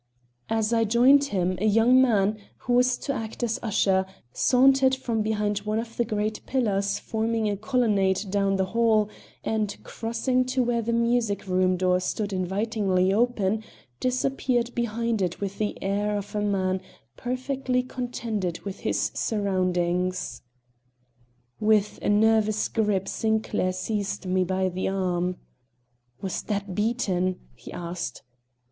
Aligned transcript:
As 0.49 0.73
I 0.73 0.83
joined 0.83 1.25
him 1.25 1.59
a 1.61 1.65
young 1.67 2.01
man, 2.01 2.39
who 2.61 2.73
was 2.73 2.97
to 2.97 3.13
act 3.13 3.43
as 3.43 3.59
usher, 3.61 4.07
sauntered 4.33 4.95
from 4.95 5.21
behind 5.21 5.59
one 5.59 5.77
of 5.77 5.95
the 5.95 6.03
great 6.05 6.43
pillars 6.47 6.97
forming 6.97 7.47
a 7.47 7.55
colonnade 7.55 8.25
down 8.31 8.55
the 8.55 8.65
hall, 8.65 9.09
and, 9.43 9.77
crossing 9.83 10.43
to 10.45 10.63
where 10.63 10.81
the 10.81 10.91
music 10.91 11.45
room 11.45 11.77
door 11.77 11.99
stood 11.99 12.33
invitingly 12.33 13.13
open, 13.13 13.63
disappeared 13.99 14.73
behind 14.73 15.21
it 15.21 15.39
with 15.39 15.59
the 15.59 15.77
air 15.83 16.17
of 16.17 16.33
a 16.33 16.41
man 16.41 16.81
perfectly 17.15 17.83
contented 17.83 18.59
with 18.61 18.79
his 18.79 19.11
surroundings. 19.13 20.41
With 21.59 21.99
a 22.01 22.09
nervous 22.09 22.69
grip 22.69 23.07
Sinclair 23.07 23.71
seized 23.71 24.25
me 24.25 24.45
by 24.45 24.67
the 24.67 24.87
arm. 24.87 25.35
"Was 26.21 26.41
that 26.41 26.73
Beaton?" 26.73 27.39
he 27.53 27.71
asked. 27.71 28.23